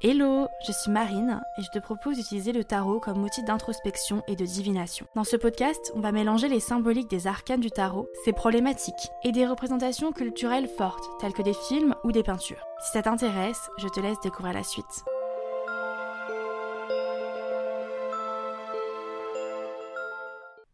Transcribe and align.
Hello, 0.00 0.46
je 0.64 0.70
suis 0.70 0.92
Marine 0.92 1.40
et 1.58 1.62
je 1.62 1.70
te 1.70 1.80
propose 1.80 2.18
d'utiliser 2.18 2.52
le 2.52 2.62
tarot 2.62 3.00
comme 3.00 3.24
outil 3.24 3.42
d'introspection 3.42 4.22
et 4.28 4.36
de 4.36 4.44
divination. 4.44 5.08
Dans 5.16 5.24
ce 5.24 5.34
podcast, 5.34 5.90
on 5.96 5.98
va 5.98 6.12
mélanger 6.12 6.46
les 6.46 6.60
symboliques 6.60 7.10
des 7.10 7.26
arcanes 7.26 7.58
du 7.58 7.72
tarot, 7.72 8.08
ses 8.24 8.32
problématiques 8.32 9.10
et 9.24 9.32
des 9.32 9.44
représentations 9.44 10.12
culturelles 10.12 10.68
fortes 10.68 11.02
telles 11.18 11.32
que 11.32 11.42
des 11.42 11.52
films 11.52 11.96
ou 12.04 12.12
des 12.12 12.22
peintures. 12.22 12.64
Si 12.80 12.92
ça 12.92 13.02
t'intéresse, 13.02 13.70
je 13.78 13.88
te 13.88 13.98
laisse 13.98 14.20
découvrir 14.20 14.54
la 14.54 14.62
suite. 14.62 14.84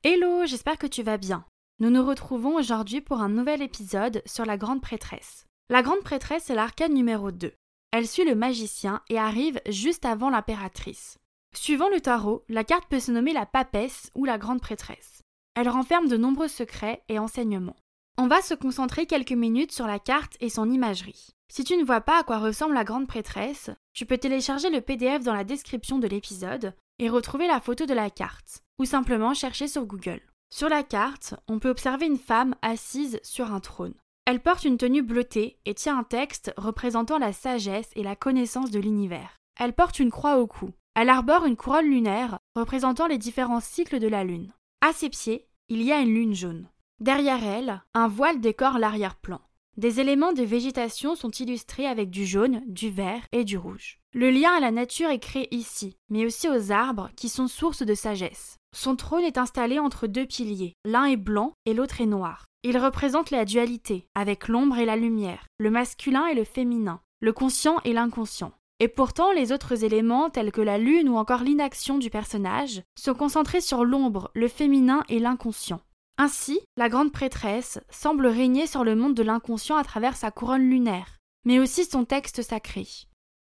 Hello, 0.02 0.44
j'espère 0.44 0.76
que 0.76 0.86
tu 0.86 1.02
vas 1.02 1.16
bien. 1.16 1.46
Nous 1.80 1.88
nous 1.88 2.04
retrouvons 2.04 2.56
aujourd'hui 2.56 3.00
pour 3.00 3.22
un 3.22 3.30
nouvel 3.30 3.62
épisode 3.62 4.20
sur 4.26 4.44
la 4.44 4.58
Grande 4.58 4.82
Prêtresse. 4.82 5.46
La 5.70 5.80
Grande 5.80 6.02
Prêtresse 6.02 6.50
est 6.50 6.54
l'arcane 6.54 6.92
numéro 6.92 7.30
2. 7.30 7.54
Elle 7.96 8.08
suit 8.08 8.24
le 8.24 8.34
magicien 8.34 9.02
et 9.08 9.18
arrive 9.18 9.60
juste 9.68 10.04
avant 10.04 10.28
l'impératrice. 10.28 11.18
Suivant 11.54 11.88
le 11.88 12.00
tarot, 12.00 12.44
la 12.48 12.64
carte 12.64 12.88
peut 12.88 12.98
se 12.98 13.12
nommer 13.12 13.32
la 13.32 13.46
papesse 13.46 14.10
ou 14.16 14.24
la 14.24 14.36
grande 14.36 14.60
prêtresse. 14.60 15.22
Elle 15.54 15.68
renferme 15.68 16.08
de 16.08 16.16
nombreux 16.16 16.48
secrets 16.48 17.04
et 17.08 17.20
enseignements. 17.20 17.76
On 18.18 18.26
va 18.26 18.42
se 18.42 18.54
concentrer 18.54 19.06
quelques 19.06 19.30
minutes 19.30 19.70
sur 19.70 19.86
la 19.86 20.00
carte 20.00 20.36
et 20.40 20.48
son 20.48 20.68
imagerie. 20.72 21.28
Si 21.48 21.62
tu 21.62 21.76
ne 21.76 21.84
vois 21.84 22.00
pas 22.00 22.18
à 22.18 22.24
quoi 22.24 22.38
ressemble 22.38 22.74
la 22.74 22.82
grande 22.82 23.06
prêtresse, 23.06 23.70
tu 23.92 24.06
peux 24.06 24.18
télécharger 24.18 24.70
le 24.70 24.80
PDF 24.80 25.22
dans 25.22 25.32
la 25.32 25.44
description 25.44 26.00
de 26.00 26.08
l'épisode 26.08 26.74
et 26.98 27.08
retrouver 27.08 27.46
la 27.46 27.60
photo 27.60 27.86
de 27.86 27.94
la 27.94 28.10
carte, 28.10 28.64
ou 28.80 28.86
simplement 28.86 29.34
chercher 29.34 29.68
sur 29.68 29.86
Google. 29.86 30.20
Sur 30.52 30.68
la 30.68 30.82
carte, 30.82 31.36
on 31.46 31.60
peut 31.60 31.70
observer 31.70 32.06
une 32.06 32.18
femme 32.18 32.56
assise 32.60 33.20
sur 33.22 33.52
un 33.52 33.60
trône. 33.60 33.94
Elle 34.26 34.40
porte 34.40 34.64
une 34.64 34.78
tenue 34.78 35.02
bleutée 35.02 35.58
et 35.66 35.74
tient 35.74 35.98
un 35.98 36.04
texte 36.04 36.54
représentant 36.56 37.18
la 37.18 37.34
sagesse 37.34 37.90
et 37.94 38.02
la 38.02 38.16
connaissance 38.16 38.70
de 38.70 38.80
l'univers. 38.80 39.36
Elle 39.60 39.74
porte 39.74 39.98
une 39.98 40.10
croix 40.10 40.38
au 40.38 40.46
cou. 40.46 40.70
Elle 40.94 41.10
arbore 41.10 41.44
une 41.44 41.56
couronne 41.56 41.90
lunaire 41.90 42.38
représentant 42.56 43.06
les 43.06 43.18
différents 43.18 43.60
cycles 43.60 43.98
de 43.98 44.08
la 44.08 44.24
lune. 44.24 44.52
À 44.80 44.92
ses 44.92 45.10
pieds, 45.10 45.46
il 45.68 45.82
y 45.82 45.92
a 45.92 46.00
une 46.00 46.14
lune 46.14 46.34
jaune. 46.34 46.68
Derrière 47.00 47.44
elle, 47.44 47.82
un 47.92 48.08
voile 48.08 48.40
décore 48.40 48.78
l'arrière-plan. 48.78 49.40
Des 49.76 50.00
éléments 50.00 50.32
de 50.32 50.42
végétation 50.42 51.16
sont 51.16 51.32
illustrés 51.32 51.86
avec 51.86 52.08
du 52.08 52.24
jaune, 52.24 52.62
du 52.66 52.90
vert 52.90 53.26
et 53.32 53.44
du 53.44 53.58
rouge. 53.58 53.98
Le 54.12 54.30
lien 54.30 54.52
à 54.52 54.60
la 54.60 54.70
nature 54.70 55.10
est 55.10 55.18
créé 55.18 55.52
ici, 55.52 55.96
mais 56.08 56.24
aussi 56.24 56.48
aux 56.48 56.70
arbres 56.70 57.10
qui 57.16 57.28
sont 57.28 57.48
source 57.48 57.82
de 57.82 57.94
sagesse. 57.94 58.56
Son 58.72 58.94
trône 58.94 59.24
est 59.24 59.36
installé 59.36 59.80
entre 59.80 60.06
deux 60.06 60.26
piliers, 60.26 60.74
l'un 60.84 61.06
est 61.06 61.16
blanc 61.16 61.52
et 61.66 61.74
l'autre 61.74 62.00
est 62.00 62.06
noir. 62.06 62.46
Il 62.66 62.78
représente 62.78 63.30
la 63.30 63.44
dualité, 63.44 64.08
avec 64.14 64.48
l'ombre 64.48 64.78
et 64.78 64.86
la 64.86 64.96
lumière, 64.96 65.46
le 65.58 65.70
masculin 65.70 66.26
et 66.28 66.34
le 66.34 66.44
féminin, 66.44 67.02
le 67.20 67.34
conscient 67.34 67.78
et 67.84 67.92
l'inconscient. 67.92 68.52
Et 68.80 68.88
pourtant, 68.88 69.32
les 69.32 69.52
autres 69.52 69.84
éléments, 69.84 70.30
tels 70.30 70.50
que 70.50 70.62
la 70.62 70.78
lune 70.78 71.10
ou 71.10 71.16
encore 71.16 71.42
l'inaction 71.42 71.98
du 71.98 72.08
personnage, 72.08 72.82
sont 72.98 73.12
concentrés 73.12 73.60
sur 73.60 73.84
l'ombre, 73.84 74.30
le 74.34 74.48
féminin 74.48 75.04
et 75.10 75.18
l'inconscient. 75.18 75.82
Ainsi, 76.16 76.58
la 76.78 76.88
grande 76.88 77.12
prêtresse 77.12 77.80
semble 77.90 78.26
régner 78.26 78.66
sur 78.66 78.82
le 78.82 78.96
monde 78.96 79.14
de 79.14 79.22
l'inconscient 79.22 79.76
à 79.76 79.84
travers 79.84 80.16
sa 80.16 80.30
couronne 80.30 80.70
lunaire, 80.70 81.18
mais 81.44 81.58
aussi 81.58 81.84
son 81.84 82.06
texte 82.06 82.40
sacré. 82.40 82.86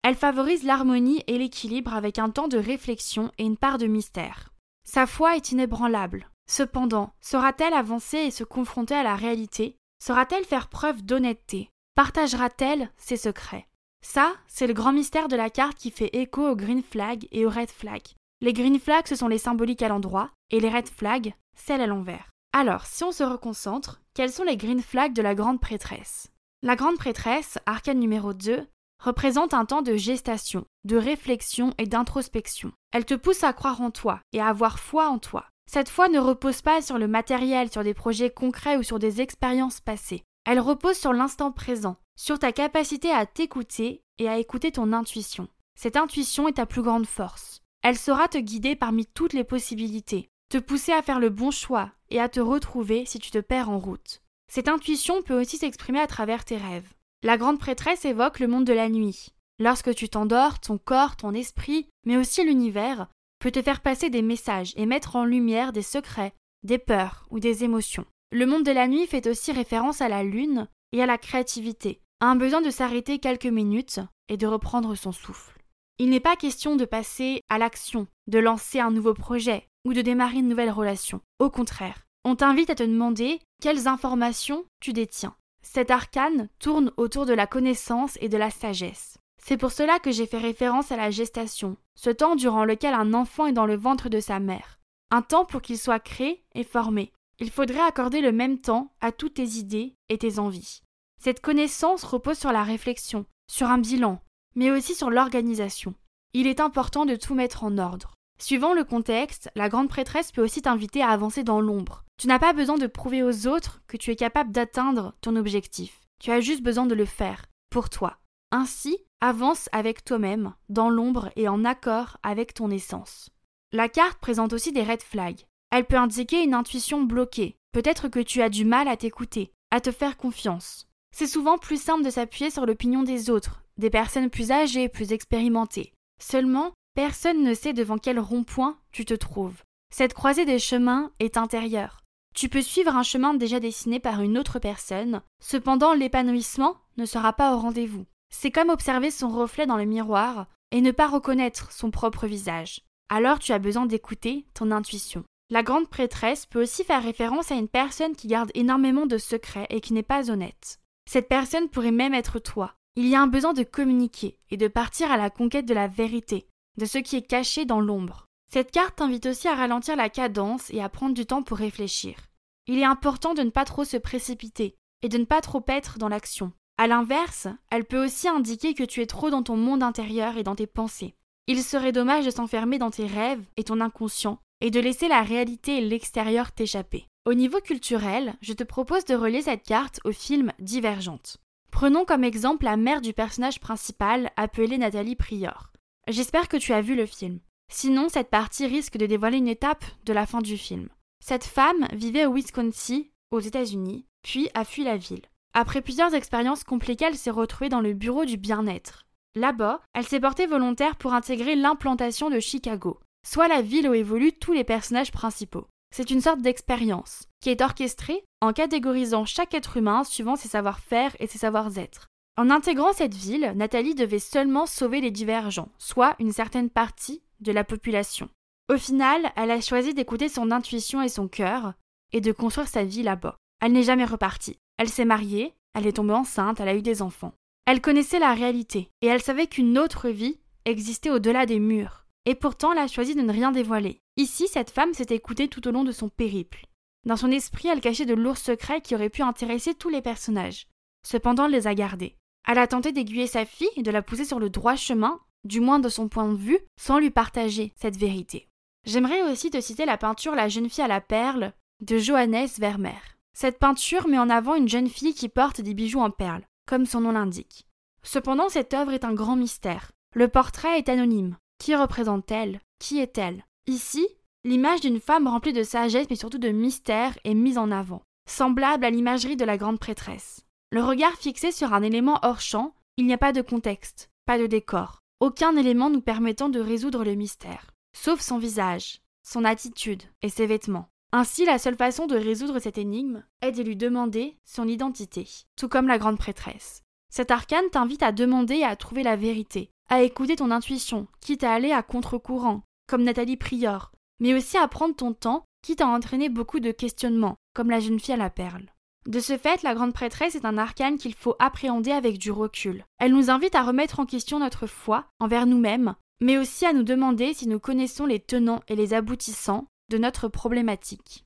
Elle 0.04 0.16
favorise 0.16 0.64
l'harmonie 0.64 1.24
et 1.26 1.40
l'équilibre 1.40 1.96
avec 1.96 2.20
un 2.20 2.30
temps 2.30 2.48
de 2.48 2.60
réflexion 2.60 3.32
et 3.40 3.46
une 3.46 3.58
part 3.58 3.80
de 3.80 3.88
mystère. 3.88 4.54
Sa 4.84 5.08
foi 5.08 5.36
est 5.36 5.52
inébranlable, 5.52 6.30
Cependant, 6.48 7.14
saura-t-elle 7.20 7.74
avancer 7.74 8.18
et 8.18 8.32
se 8.32 8.44
confronter 8.44 8.96
à 8.96 9.04
la 9.04 9.16
réalité? 9.16 9.78
Saura-t-elle 10.04 10.46
faire 10.46 10.70
preuve 10.70 11.04
d'honnêteté? 11.04 11.70
Partagera-t-elle 11.96 12.90
ses 12.98 13.18
secrets? 13.18 13.68
Ça, 14.02 14.34
c'est 14.48 14.68
le 14.68 14.74
grand 14.74 14.94
mystère 14.94 15.28
de 15.28 15.36
la 15.36 15.50
carte 15.50 15.78
qui 15.78 15.92
fait 15.92 16.16
écho 16.16 16.48
au 16.48 16.56
green 16.56 16.84
flag 16.84 17.28
et 17.32 17.46
au 17.46 17.50
red 17.50 17.70
flag. 17.70 18.02
Les 18.42 18.54
green 18.54 18.80
flags, 18.80 19.08
ce 19.08 19.16
sont 19.16 19.28
les 19.28 19.40
symboliques 19.40 19.82
à 19.82 19.90
l'endroit, 19.90 20.30
et 20.52 20.60
les 20.60 20.70
red 20.70 20.88
flags, 20.88 21.34
celles 21.56 21.82
à 21.82 21.88
l'envers. 21.88 22.30
Alors, 22.54 22.86
si 22.86 23.04
on 23.04 23.12
se 23.12 23.24
reconcentre, 23.24 24.02
quels 24.14 24.32
sont 24.32 24.44
les 24.44 24.58
green 24.58 24.82
flags 24.82 25.14
de 25.14 25.22
la 25.22 25.36
grande 25.36 25.60
prêtresse? 25.60 26.32
La 26.62 26.76
grande 26.76 26.98
prêtresse, 26.98 27.58
arcane 27.66 28.00
numéro 28.00 28.34
2, 28.34 28.66
représente 29.04 29.54
un 29.54 29.66
temps 29.66 29.82
de 29.82 29.96
gestation, 29.96 30.66
de 30.86 30.98
réflexion 30.98 31.74
et 31.78 31.88
d'introspection. 31.88 32.72
Elle 32.92 33.06
te 33.06 33.14
pousse 33.16 33.44
à 33.44 33.54
croire 33.54 33.82
en 33.82 33.92
toi 33.92 34.22
et 34.34 34.40
à 34.40 34.48
avoir 34.48 34.80
foi 34.80 35.08
en 35.08 35.20
toi. 35.20 35.46
Cette 35.70 35.90
foi 35.90 36.08
ne 36.08 36.20
repose 36.20 36.62
pas 36.62 36.82
sur 36.82 36.98
le 36.98 37.08
matériel, 37.08 37.70
sur 37.70 37.84
des 37.84 37.94
projets 37.94 38.30
concrets 38.30 38.78
ou 38.78 38.84
sur 38.84 39.00
des 39.00 39.22
expériences 39.22 39.82
passées. 39.82 40.24
Elle 40.46 40.62
repose 40.62 40.98
sur 40.98 41.12
l'instant 41.12 41.52
présent, 41.52 41.98
sur 42.16 42.40
ta 42.40 42.54
capacité 42.54 43.12
à 43.12 43.26
t'écouter 43.26 44.02
et 44.18 44.30
à 44.30 44.38
écouter 44.38 44.72
ton 44.72 44.94
intuition. 44.94 45.50
Cette 45.76 45.98
intuition 45.98 46.48
est 46.48 46.54
ta 46.54 46.66
plus 46.66 46.82
grande 46.82 47.06
force. 47.06 47.62
Elle 47.84 47.98
saura 47.98 48.28
te 48.30 48.38
guider 48.38 48.76
parmi 48.76 49.06
toutes 49.06 49.34
les 49.34 49.44
possibilités, 49.44 50.30
te 50.50 50.58
pousser 50.58 50.94
à 50.94 51.02
faire 51.02 51.20
le 51.20 51.30
bon 51.30 51.52
choix 51.52 51.92
et 52.10 52.20
à 52.20 52.30
te 52.30 52.40
retrouver 52.40 53.06
si 53.06 53.20
tu 53.20 53.30
te 53.30 53.38
perds 53.38 53.70
en 53.70 53.78
route. 53.78 54.22
Cette 54.50 54.70
intuition 54.70 55.22
peut 55.22 55.40
aussi 55.40 55.58
s'exprimer 55.58 56.00
à 56.00 56.08
travers 56.08 56.46
tes 56.46 56.58
rêves. 56.58 56.94
La 57.24 57.38
grande 57.38 57.60
prêtresse 57.60 58.06
évoque 58.06 58.40
le 58.40 58.48
monde 58.48 58.66
de 58.66 58.74
la 58.74 58.90
nuit. 58.90 59.34
Lorsque 59.60 59.94
tu 59.94 60.08
t'endors, 60.08 60.60
ton 60.60 60.78
corps, 60.78 61.18
ton 61.18 61.34
esprit, 61.34 61.88
mais 62.06 62.16
aussi 62.16 62.46
l'univers, 62.46 63.08
peut 63.40 63.52
te 63.52 63.62
faire 63.62 63.82
passer 63.82 64.10
des 64.10 64.22
messages 64.22 64.74
et 64.76 64.86
mettre 64.86 65.16
en 65.16 65.26
lumière 65.26 65.74
des 65.74 65.82
secrets, 65.82 66.34
des 66.64 66.78
peurs 66.78 67.26
ou 67.30 67.40
des 67.40 67.64
émotions. 67.64 68.06
Le 68.32 68.46
monde 68.46 68.64
de 68.64 68.72
la 68.72 68.88
nuit 68.88 69.08
fait 69.08 69.28
aussi 69.28 69.52
référence 69.52 70.02
à 70.02 70.10
la 70.10 70.24
lune 70.24 70.68
et 70.92 71.02
à 71.02 71.06
la 71.06 71.18
créativité, 71.18 72.02
à 72.20 72.28
un 72.28 72.36
besoin 72.36 72.62
de 72.62 72.70
s'arrêter 72.70 73.20
quelques 73.20 73.46
minutes 73.46 74.00
et 74.30 74.38
de 74.38 74.48
reprendre 74.48 74.96
son 74.96 75.12
souffle. 75.12 75.58
Il 76.00 76.10
n'est 76.10 76.20
pas 76.20 76.36
question 76.36 76.76
de 76.76 76.86
passer 76.86 77.42
à 77.50 77.58
l'action, 77.58 78.08
de 78.28 78.40
lancer 78.40 78.80
un 78.80 78.92
nouveau 78.92 79.14
projet 79.14 79.68
ou 79.86 79.94
de 79.94 80.02
démarrer 80.02 80.40
une 80.40 80.48
nouvelle 80.48 80.70
relation. 80.70 81.22
Au 81.40 81.50
contraire, 81.50 82.06
on 82.24 82.36
t'invite 82.36 82.70
à 82.70 82.76
te 82.76 82.84
demander 82.84 83.40
quelles 83.62 83.88
informations 83.88 84.66
tu 84.80 84.94
détiens. 84.94 85.36
Cet 85.64 85.90
arcane 85.92 86.50
tourne 86.60 86.92
autour 86.98 87.26
de 87.26 87.34
la 87.34 87.48
connaissance 87.48 88.18
et 88.22 88.30
de 88.30 88.38
la 88.38 88.52
sagesse. 88.52 89.17
C'est 89.44 89.58
pour 89.58 89.72
cela 89.72 90.00
que 90.00 90.12
j'ai 90.12 90.26
fait 90.26 90.38
référence 90.38 90.92
à 90.92 90.98
la 90.98 91.12
gestation, 91.12 91.78
ce 91.96 92.10
temps 92.10 92.36
durant 92.36 92.66
lequel 92.66 92.94
un 92.94 93.14
enfant 93.14 93.48
est 93.48 93.54
dans 93.54 93.66
le 93.66 93.78
ventre 93.78 94.10
de 94.10 94.20
sa 94.20 94.40
mère. 94.40 94.80
Un 95.12 95.22
temps 95.22 95.46
pour 95.46 95.62
qu'il 95.62 95.78
soit 95.78 96.00
créé 96.00 96.44
et 96.54 96.64
formé. 96.64 97.14
Il 97.40 97.52
faudrait 97.52 97.80
accorder 97.80 98.22
le 98.22 98.32
même 98.32 98.60
temps 98.60 98.94
à 99.00 99.12
toutes 99.12 99.36
tes 99.36 99.48
idées 99.58 99.96
et 100.10 100.18
tes 100.18 100.40
envies. 100.40 100.82
Cette 101.22 101.42
connaissance 101.42 102.04
repose 102.04 102.38
sur 102.38 102.52
la 102.52 102.64
réflexion, 102.64 103.26
sur 103.50 103.68
un 103.68 103.78
bilan, 103.78 104.22
mais 104.56 104.72
aussi 104.72 104.96
sur 104.96 105.10
l'organisation. 105.10 105.94
Il 106.34 106.48
est 106.48 106.60
important 106.60 107.06
de 107.06 107.16
tout 107.16 107.36
mettre 107.36 107.64
en 107.64 107.78
ordre. 107.78 108.14
Suivant 108.40 108.74
le 108.74 108.84
contexte, 108.84 109.50
la 109.56 109.70
grande 109.70 109.90
prêtresse 109.90 110.32
peut 110.32 110.44
aussi 110.44 110.62
t'inviter 110.62 111.02
à 111.02 111.10
avancer 111.10 111.44
dans 111.44 111.62
l'ombre. 111.62 112.04
Tu 112.20 112.28
n'as 112.28 112.40
pas 112.40 112.54
besoin 112.54 112.78
de 112.78 112.88
prouver 112.88 113.24
aux 113.24 113.48
autres 113.48 113.82
que 113.88 113.98
tu 113.98 114.12
es 114.12 114.16
capable 114.16 114.52
d'atteindre 114.52 115.16
ton 115.22 115.36
objectif. 115.36 116.02
Tu 116.20 116.32
as 116.32 116.42
juste 116.42 116.62
besoin 116.62 116.86
de 116.86 116.96
le 116.96 117.06
faire, 117.06 117.46
pour 117.70 117.90
toi. 117.90 118.18
Ainsi, 118.52 118.98
avance 119.22 119.70
avec 119.72 120.04
toi-même, 120.04 120.54
dans 120.70 120.90
l'ombre 120.90 121.30
et 121.36 121.48
en 121.48 121.66
accord 121.66 122.18
avec 122.24 122.54
ton 122.54 122.70
essence. 122.70 123.30
La 123.72 123.90
carte 123.90 124.20
présente 124.20 124.54
aussi 124.54 124.72
des 124.72 124.84
red 124.84 125.02
flags. 125.02 125.46
Elle 125.72 125.86
peut 125.86 125.98
indiquer 125.98 126.44
une 126.44 126.54
intuition 126.54 127.04
bloquée. 127.04 127.58
Peut-être 127.74 128.08
que 128.08 128.20
tu 128.20 128.42
as 128.42 128.50
du 128.50 128.64
mal 128.64 128.88
à 128.88 128.98
t'écouter, 128.98 129.52
à 129.72 129.82
te 129.82 129.92
faire 129.92 130.18
confiance. 130.18 130.88
C'est 131.16 131.28
souvent 131.28 131.58
plus 131.58 131.82
simple 131.82 132.04
de 132.04 132.10
s'appuyer 132.10 132.50
sur 132.50 132.66
l'opinion 132.66 133.04
des 133.04 133.30
autres, 133.30 133.64
des 133.78 133.90
personnes 133.90 134.30
plus 134.30 134.52
âgées, 134.52 134.90
plus 134.90 135.12
expérimentées. 135.12 135.94
Seulement, 136.22 136.72
personne 136.96 137.44
ne 137.44 137.54
sait 137.54 137.74
devant 137.74 137.98
quel 137.98 138.20
rond-point 138.20 138.78
tu 138.92 139.06
te 139.06 139.14
trouves. 139.14 139.64
Cette 139.94 140.14
croisée 140.14 140.46
des 140.46 140.60
chemins 140.60 141.12
est 141.20 141.38
intérieure. 141.38 142.04
Tu 142.36 142.50
peux 142.50 142.62
suivre 142.62 142.96
un 142.96 143.04
chemin 143.04 143.34
déjà 143.34 143.60
dessiné 143.60 144.00
par 144.00 144.22
une 144.22 144.38
autre 144.38 144.60
personne, 144.60 145.22
cependant 145.42 145.94
l'épanouissement 145.94 146.78
ne 146.98 147.06
sera 147.06 147.34
pas 147.34 147.56
au 147.56 147.60
rendez-vous. 147.60 148.06
C'est 148.30 148.52
comme 148.52 148.70
observer 148.70 149.12
son 149.12 149.30
reflet 149.30 149.66
dans 149.66 149.78
le 149.78 149.86
miroir 149.86 150.48
et 150.72 150.82
ne 150.82 150.92
pas 150.92 151.08
reconnaître 151.08 151.72
son 151.72 151.92
propre 151.92 152.28
visage. 152.28 152.82
Alors 153.10 153.40
tu 153.40 153.54
as 153.54 153.60
besoin 153.60 153.86
d'écouter 153.86 154.46
ton 154.54 154.72
intuition. 154.72 155.24
La 155.50 155.64
grande 155.64 155.90
prêtresse 155.90 156.46
peut 156.46 156.62
aussi 156.62 156.84
faire 156.84 157.02
référence 157.02 157.52
à 157.52 157.56
une 157.56 157.70
personne 157.70 158.16
qui 158.16 158.28
garde 158.28 158.52
énormément 158.54 159.06
de 159.06 159.18
secrets 159.18 159.68
et 159.70 159.80
qui 159.80 159.94
n'est 159.94 160.04
pas 160.04 160.30
honnête. 160.30 160.80
Cette 161.10 161.30
personne 161.30 161.70
pourrait 161.70 161.92
même 161.92 162.14
être 162.14 162.40
toi. 162.40 162.74
Il 162.98 163.08
y 163.08 163.16
a 163.16 163.22
un 163.22 163.28
besoin 163.28 163.54
de 163.54 163.64
communiquer 163.64 164.40
et 164.50 164.58
de 164.58 164.68
partir 164.68 165.10
à 165.10 165.18
la 165.18 165.30
conquête 165.30 165.66
de 165.66 165.74
la 165.74 165.88
vérité, 165.88 166.48
de 166.78 166.86
ce 166.86 166.98
qui 166.98 167.16
est 167.16 167.26
caché 167.26 167.64
dans 167.64 167.80
l'ombre. 167.80 168.26
Cette 168.52 168.72
carte 168.72 168.98
t'invite 168.98 169.26
aussi 169.26 169.48
à 169.48 169.56
ralentir 169.56 169.96
la 169.96 170.10
cadence 170.10 170.70
et 170.72 170.82
à 170.82 170.90
prendre 170.90 171.14
du 171.14 171.26
temps 171.26 171.44
pour 171.44 171.58
réfléchir. 171.58 172.18
Il 172.66 172.80
est 172.80 172.86
important 172.86 173.34
de 173.34 173.44
ne 173.44 173.50
pas 173.50 173.66
trop 173.66 173.86
se 173.86 173.98
précipiter 173.98 174.76
et 175.02 175.10
de 175.10 175.18
ne 175.18 175.26
pas 175.26 175.40
trop 175.40 175.64
être 175.68 175.98
dans 175.98 176.10
l'action. 176.10 176.52
À 176.78 176.86
l'inverse, 176.86 177.48
elle 177.72 177.86
peut 177.86 178.04
aussi 178.04 178.28
indiquer 178.28 178.76
que 178.76 178.84
tu 178.84 179.02
es 179.02 179.08
trop 179.08 179.30
dans 179.32 179.42
ton 179.42 179.58
monde 179.58 179.82
intérieur 179.82 180.38
et 180.38 180.44
dans 180.44 180.56
tes 180.56 180.68
pensées. 180.68 181.16
Il 181.48 181.64
serait 181.64 181.92
dommage 181.92 182.26
de 182.26 182.30
s'enfermer 182.32 182.78
dans 182.78 182.92
tes 182.92 183.08
rêves 183.08 183.44
et 183.58 183.64
ton 183.64 183.82
inconscient 183.82 184.40
et 184.62 184.70
de 184.70 184.80
laisser 184.80 185.08
la 185.08 185.22
réalité 185.22 185.78
et 185.78 185.82
l'extérieur 185.82 186.52
t'échapper. 186.52 187.08
Au 187.26 187.34
niveau 187.34 187.60
culturel, 187.62 188.36
je 188.42 188.54
te 188.54 188.64
propose 188.64 189.06
de 189.06 189.16
relier 189.16 189.42
cette 189.42 189.64
carte 189.64 190.00
au 190.06 190.12
film 190.12 190.52
Divergente. 190.60 191.38
Prenons 191.72 192.06
comme 192.06 192.24
exemple 192.24 192.66
la 192.66 192.78
mère 192.78 193.02
du 193.02 193.14
personnage 193.14 193.60
principal, 193.60 194.32
appelée 194.36 194.78
Nathalie 194.78 195.16
Prior. 195.16 195.72
J'espère 196.08 196.48
que 196.48 196.58
tu 196.58 196.74
as 196.74 196.82
vu 196.82 196.96
le 196.96 197.06
film. 197.06 197.40
Sinon, 197.72 198.08
cette 198.08 198.30
partie 198.30 198.66
risque 198.66 198.98
de 198.98 199.06
dévoiler 199.06 199.38
une 199.38 199.48
étape 199.48 199.84
de 200.06 200.14
la 200.14 200.26
fin 200.26 200.42
du 200.42 200.58
film. 200.58 200.90
Cette 201.24 201.44
femme 201.44 201.88
vivait 201.92 202.26
au 202.26 202.34
Wisconsin, 202.34 203.02
aux 203.32 203.40
États-Unis, 203.40 204.06
puis 204.24 204.50
a 204.54 204.64
fui 204.64 204.84
la 204.84 204.96
ville. 204.96 205.26
Après 205.54 205.82
plusieurs 205.82 206.14
expériences 206.14 206.64
compliquées, 206.64 207.06
elle 207.06 207.18
s'est 207.18 207.30
retrouvée 207.30 207.70
dans 207.70 207.82
le 207.82 207.94
bureau 207.94 208.26
du 208.26 208.38
bien-être. 208.38 209.06
Là-bas, 209.36 209.82
elle 209.94 210.06
s'est 210.06 210.20
portée 210.20 210.48
volontaire 210.48 210.96
pour 210.96 211.14
intégrer 211.14 211.56
l'implantation 211.56 212.30
de 212.30 212.40
Chicago, 212.40 213.00
soit 213.26 213.48
la 213.48 213.62
ville 213.62 213.90
où 213.90 213.94
évoluent 213.94 214.34
tous 214.34 214.54
les 214.54 214.64
personnages 214.64 215.12
principaux. 215.12 215.68
C'est 215.96 216.12
une 216.12 216.22
sorte 216.22 216.42
d'expérience 216.42 217.24
qui 217.42 217.50
est 217.50 217.62
orchestrée 217.62 218.24
en 218.42 218.54
catégorisant 218.54 219.26
chaque 219.26 219.54
être 219.54 219.78
humain 219.78 220.04
suivant 220.04 220.36
ses 220.36 220.50
savoir-faire 220.50 221.16
et 221.20 221.28
ses 221.28 221.38
savoir-être. 221.38 222.08
En 222.38 222.50
intégrant 222.50 222.94
cette 222.94 223.16
ville, 223.16 223.54
Nathalie 223.56 223.96
devait 223.96 224.20
seulement 224.20 224.66
sauver 224.66 225.02
les 225.02 225.12
divergents, 225.12 225.70
soit 225.80 226.16
une 226.20 226.32
certaine 226.32 226.70
partie 226.70 227.24
de 227.40 227.52
la 227.52 227.64
population. 227.64 228.30
Au 228.70 228.78
final, 228.78 229.32
elle 229.36 229.52
a 229.52 229.62
choisi 229.62 229.94
d'écouter 229.94 230.30
son 230.30 230.52
intuition 230.52 231.02
et 231.02 231.10
son 231.10 231.28
cœur 231.28 231.74
et 232.12 232.22
de 232.22 232.32
construire 232.32 232.68
sa 232.68 232.84
vie 232.84 233.02
là-bas. 233.02 233.38
Elle 233.62 233.72
n'est 233.72 233.84
jamais 233.84 234.06
repartie. 234.06 234.60
Elle 234.78 234.90
s'est 234.90 235.06
mariée, 235.06 235.54
elle 235.74 235.88
est 235.88 235.94
tombée 235.94 236.14
enceinte, 236.14 236.60
elle 236.60 236.70
a 236.70 236.76
eu 236.76 236.82
des 236.82 237.02
enfants. 237.02 237.34
Elle 237.66 237.82
connaissait 237.82 238.20
la 238.20 238.34
réalité 238.34 238.92
et 239.02 239.08
elle 239.08 239.22
savait 239.22 239.48
qu'une 239.48 239.78
autre 239.78 240.10
vie 240.10 240.40
existait 240.66 241.10
au-delà 241.10 241.46
des 241.46 241.60
murs. 241.60 242.06
Et 242.26 242.36
pourtant, 242.36 242.72
elle 242.72 242.80
a 242.80 242.88
choisi 242.88 243.16
de 243.16 243.22
ne 243.22 243.32
rien 243.32 243.52
dévoiler. 243.52 244.02
Ici, 244.18 244.48
cette 244.48 244.70
femme 244.70 244.94
s'est 244.94 245.16
écoutée 245.16 245.48
tout 245.48 245.68
au 245.68 245.72
long 245.72 245.84
de 245.84 245.92
son 245.92 246.10
périple. 246.10 246.66
Dans 247.06 247.16
son 247.16 247.32
esprit, 247.32 247.70
elle 247.70 247.82
cachait 247.82 248.06
de 248.06 248.14
lourds 248.14 248.38
secrets 248.38 248.82
qui 248.82 248.96
auraient 248.96 249.10
pu 249.10 249.22
intéresser 249.22 249.74
tous 249.74 249.90
les 249.90 250.02
personnages. 250.02 250.68
Cependant, 251.06 251.46
elle 251.46 251.54
les 251.54 251.68
a 251.68 251.74
gardés. 251.74 252.18
Elle 252.48 252.58
a 252.58 252.68
tenté 252.68 252.92
d'aiguiller 252.92 253.28
sa 253.28 253.46
fille 253.46 253.70
et 253.76 253.84
de 253.84 253.92
la 253.92 254.02
pousser 254.02 254.26
sur 254.26 254.40
le 254.40 254.50
droit 254.50 254.76
chemin, 254.76 255.20
du 255.46 255.62
moins 255.62 255.80
de 255.80 255.90
son 255.90 256.10
point 256.10 256.30
de 256.32 256.38
vue, 256.38 256.60
sans 256.78 257.00
lui 257.00 257.12
partager 257.12 257.74
cette 257.76 257.98
vérité. 257.98 258.50
J'aimerais 258.86 259.30
aussi 259.32 259.50
te 259.50 259.60
citer 259.62 259.86
la 259.86 259.98
peinture 259.98 260.36
La 260.36 260.50
jeune 260.50 260.70
fille 260.70 260.84
à 260.84 260.88
la 260.88 261.02
perle 261.02 261.54
de 261.82 261.98
Johannes 261.98 262.48
Vermeer. 262.58 263.17
Cette 263.40 263.60
peinture 263.60 264.08
met 264.08 264.18
en 264.18 264.32
avant 264.32 264.56
une 264.56 264.68
jeune 264.68 264.90
fille 264.90 265.14
qui 265.14 265.30
porte 265.30 265.62
des 265.62 265.76
bijoux 265.76 266.00
en 266.00 266.10
perles, 266.10 266.48
comme 266.66 266.88
son 266.88 267.02
nom 267.02 267.12
l'indique. 267.12 267.68
Cependant, 268.02 268.50
cette 268.50 268.74
œuvre 268.74 268.94
est 268.94 269.06
un 269.06 269.14
grand 269.14 269.36
mystère. 269.36 269.92
Le 270.16 270.28
portrait 270.28 270.80
est 270.80 270.90
anonyme. 270.90 271.38
Qui 271.60 271.76
représente-t-elle? 271.76 272.60
Qui 272.80 272.98
est-elle? 272.98 273.46
Ici, 273.68 274.08
l'image 274.44 274.82
d'une 274.82 275.00
femme 275.00 275.28
remplie 275.28 275.54
de 275.54 275.62
sagesse 275.62 276.08
mais 276.10 276.16
surtout 276.16 276.40
de 276.40 276.50
mystère 276.50 277.16
est 277.26 277.36
mise 277.36 277.60
en 277.60 277.70
avant, 277.70 278.02
semblable 278.28 278.84
à 278.84 278.90
l'imagerie 278.90 279.38
de 279.38 279.46
la 279.46 279.58
grande 279.58 279.78
prêtresse. 279.78 280.44
Le 280.72 280.84
regard 280.84 281.14
fixé 281.14 281.52
sur 281.52 281.76
un 281.76 281.84
élément 281.84 282.18
hors 282.24 282.42
champ, 282.42 282.74
il 282.98 283.06
n'y 283.06 283.14
a 283.14 283.20
pas 283.20 283.34
de 283.34 283.44
contexte, 283.44 284.10
pas 284.26 284.40
de 284.40 284.48
décor, 284.48 285.04
aucun 285.20 285.56
élément 285.56 285.92
nous 285.92 286.02
permettant 286.02 286.50
de 286.50 286.60
résoudre 286.60 287.04
le 287.04 287.14
mystère, 287.14 287.70
sauf 287.96 288.20
son 288.20 288.40
visage, 288.40 289.00
son 289.22 289.46
attitude 289.46 290.02
et 290.24 290.30
ses 290.30 290.48
vêtements. 290.48 290.90
Ainsi, 291.14 291.46
la 291.46 291.58
seule 291.58 291.76
façon 291.76 292.06
de 292.06 292.16
résoudre 292.16 292.60
cette 292.60 292.78
énigme 292.78 293.24
est 293.42 293.54
de 293.54 293.64
lui 293.64 293.76
demander 293.78 294.38
son 294.44 294.68
identité, 294.68 295.28
tout 295.56 295.70
comme 295.70 295.88
la 295.88 295.98
grande 295.98 296.18
prêtresse. 296.18 296.84
Cet 297.10 297.32
arcane 297.32 297.70
t'invite 297.72 298.04
à 298.04 298.12
demander 298.12 298.56
et 298.56 298.66
à 298.66 298.76
trouver 298.76 299.04
la 299.04 299.16
vérité, 299.16 299.72
à 299.90 300.02
écouter 300.02 300.36
ton 300.36 300.52
intuition, 300.52 301.08
quitte 301.22 301.44
à 301.44 301.54
aller 301.54 301.72
à 301.72 301.82
contre-courant, 301.82 302.64
comme 302.88 303.04
Nathalie 303.04 303.38
Prior, 303.38 303.92
mais 304.20 304.34
aussi 304.34 304.58
à 304.58 304.68
prendre 304.68 304.96
ton 304.96 305.14
temps, 305.14 305.46
quitte 305.62 305.82
à 305.82 305.88
entraîner 305.88 306.28
beaucoup 306.28 306.60
de 306.60 306.72
questionnements, 306.72 307.38
comme 307.54 307.70
la 307.70 307.80
jeune 307.80 308.00
fille 308.00 308.14
à 308.14 308.18
la 308.18 308.30
perle. 308.30 308.66
De 309.06 309.22
ce 309.22 309.38
fait, 309.38 309.64
la 309.64 309.74
grande 309.74 309.94
prêtresse 309.94 310.36
est 310.36 310.46
un 310.46 310.58
arcane 310.58 310.98
qu'il 310.98 311.14
faut 311.14 311.36
appréhender 311.40 311.92
avec 311.92 312.18
du 312.18 312.32
recul. 312.32 312.84
Elle 313.00 313.14
nous 313.14 313.30
invite 313.30 313.56
à 313.56 313.64
remettre 313.64 314.02
en 314.02 314.06
question 314.06 314.40
notre 314.40 314.68
foi 314.68 315.06
envers 315.20 315.46
nous-mêmes, 315.46 315.96
mais 316.20 316.38
aussi 316.38 316.66
à 316.66 316.74
nous 316.74 316.84
demander 316.84 317.34
si 317.34 317.48
nous 317.48 317.60
connaissons 317.60 318.06
les 318.06 318.20
tenants 318.20 318.62
et 318.68 318.76
les 318.76 318.94
aboutissants 318.94 319.68
de 319.90 319.98
notre 319.98 320.28
problématique. 320.28 321.26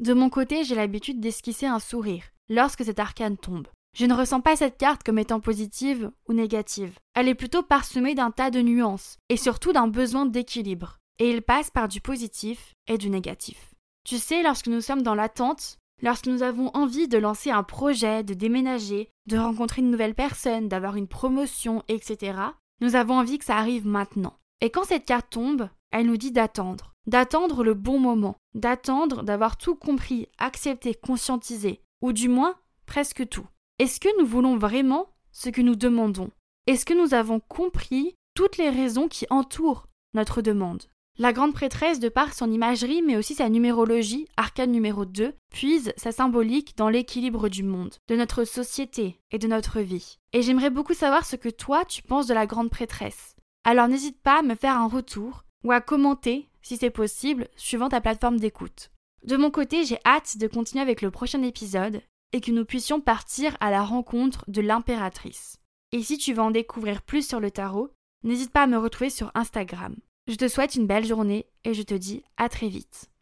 De 0.00 0.14
mon 0.14 0.30
côté, 0.30 0.64
j'ai 0.64 0.74
l'habitude 0.74 1.20
d'esquisser 1.20 1.66
un 1.66 1.78
sourire 1.78 2.24
lorsque 2.48 2.84
cet 2.84 2.98
arcane 2.98 3.36
tombe. 3.36 3.68
Je 3.96 4.06
ne 4.06 4.14
ressens 4.14 4.40
pas 4.40 4.56
cette 4.56 4.78
carte 4.78 5.02
comme 5.02 5.18
étant 5.18 5.40
positive 5.40 6.10
ou 6.28 6.32
négative. 6.32 6.98
Elle 7.14 7.28
est 7.28 7.34
plutôt 7.34 7.62
parsemée 7.62 8.14
d'un 8.14 8.30
tas 8.30 8.50
de 8.50 8.62
nuances 8.62 9.18
et 9.28 9.36
surtout 9.36 9.72
d'un 9.72 9.86
besoin 9.86 10.24
d'équilibre. 10.24 10.98
Et 11.18 11.30
il 11.30 11.42
passe 11.42 11.70
par 11.70 11.88
du 11.88 12.00
positif 12.00 12.74
et 12.86 12.96
du 12.96 13.10
négatif. 13.10 13.74
Tu 14.04 14.18
sais, 14.18 14.42
lorsque 14.42 14.68
nous 14.68 14.80
sommes 14.80 15.02
dans 15.02 15.14
l'attente, 15.14 15.78
lorsque 16.00 16.26
nous 16.26 16.42
avons 16.42 16.70
envie 16.74 17.06
de 17.06 17.18
lancer 17.18 17.50
un 17.50 17.62
projet, 17.62 18.24
de 18.24 18.34
déménager, 18.34 19.10
de 19.26 19.36
rencontrer 19.36 19.82
une 19.82 19.90
nouvelle 19.90 20.14
personne, 20.14 20.68
d'avoir 20.68 20.96
une 20.96 21.06
promotion, 21.06 21.82
etc., 21.88 22.38
nous 22.80 22.96
avons 22.96 23.18
envie 23.18 23.38
que 23.38 23.44
ça 23.44 23.56
arrive 23.56 23.86
maintenant. 23.86 24.38
Et 24.60 24.70
quand 24.70 24.84
cette 24.84 25.04
carte 25.04 25.30
tombe, 25.30 25.68
elle 25.92 26.06
nous 26.06 26.16
dit 26.16 26.32
d'attendre, 26.32 26.94
d'attendre 27.06 27.62
le 27.62 27.74
bon 27.74 27.98
moment, 27.98 28.36
d'attendre 28.54 29.22
d'avoir 29.22 29.56
tout 29.56 29.76
compris, 29.76 30.28
accepté, 30.38 30.94
conscientisé, 30.94 31.82
ou 32.00 32.12
du 32.12 32.28
moins 32.28 32.56
presque 32.86 33.28
tout. 33.28 33.46
Est-ce 33.78 34.00
que 34.00 34.20
nous 34.20 34.26
voulons 34.26 34.56
vraiment 34.56 35.08
ce 35.30 35.48
que 35.48 35.60
nous 35.60 35.76
demandons? 35.76 36.30
Est-ce 36.66 36.84
que 36.84 36.94
nous 36.94 37.14
avons 37.14 37.40
compris 37.40 38.14
toutes 38.34 38.56
les 38.56 38.70
raisons 38.70 39.08
qui 39.08 39.26
entourent 39.30 39.86
notre 40.14 40.42
demande? 40.42 40.82
La 41.18 41.34
grande 41.34 41.52
prêtresse, 41.52 42.00
de 42.00 42.08
par 42.08 42.32
son 42.32 42.50
imagerie, 42.50 43.02
mais 43.02 43.18
aussi 43.18 43.34
sa 43.34 43.50
numérologie, 43.50 44.26
arcane 44.38 44.72
numéro 44.72 45.04
2, 45.04 45.34
puise 45.50 45.92
sa 45.98 46.10
symbolique 46.10 46.74
dans 46.78 46.88
l'équilibre 46.88 47.50
du 47.50 47.62
monde, 47.62 47.94
de 48.08 48.16
notre 48.16 48.44
société 48.44 49.20
et 49.30 49.38
de 49.38 49.46
notre 49.46 49.80
vie. 49.80 50.18
Et 50.32 50.40
j'aimerais 50.40 50.70
beaucoup 50.70 50.94
savoir 50.94 51.26
ce 51.26 51.36
que 51.36 51.50
toi 51.50 51.84
tu 51.84 52.02
penses 52.02 52.26
de 52.26 52.34
la 52.34 52.46
grande 52.46 52.70
prêtresse. 52.70 53.36
Alors 53.64 53.88
n'hésite 53.88 54.22
pas 54.22 54.38
à 54.38 54.42
me 54.42 54.54
faire 54.54 54.76
un 54.76 54.88
retour 54.88 55.44
ou 55.64 55.72
à 55.72 55.80
commenter 55.80 56.48
si 56.62 56.76
c'est 56.76 56.90
possible, 56.90 57.48
suivant 57.56 57.88
ta 57.88 58.00
plateforme 58.00 58.38
d'écoute. 58.38 58.90
De 59.24 59.36
mon 59.36 59.50
côté, 59.50 59.84
j'ai 59.84 59.98
hâte 60.04 60.38
de 60.38 60.46
continuer 60.46 60.82
avec 60.82 61.02
le 61.02 61.10
prochain 61.10 61.42
épisode 61.42 62.02
et 62.32 62.40
que 62.40 62.50
nous 62.50 62.64
puissions 62.64 63.00
partir 63.00 63.56
à 63.60 63.70
la 63.70 63.82
rencontre 63.82 64.44
de 64.48 64.60
l'impératrice. 64.60 65.58
Et 65.92 66.02
si 66.02 66.16
tu 66.18 66.32
veux 66.32 66.42
en 66.42 66.50
découvrir 66.50 67.02
plus 67.02 67.26
sur 67.26 67.40
le 67.40 67.50
tarot, 67.50 67.90
n'hésite 68.24 68.50
pas 68.50 68.62
à 68.62 68.66
me 68.66 68.78
retrouver 68.78 69.10
sur 69.10 69.30
Instagram. 69.34 69.94
Je 70.28 70.36
te 70.36 70.48
souhaite 70.48 70.76
une 70.76 70.86
belle 70.86 71.04
journée 71.04 71.46
et 71.64 71.74
je 71.74 71.82
te 71.82 71.94
dis 71.94 72.22
à 72.36 72.48
très 72.48 72.68
vite. 72.68 73.12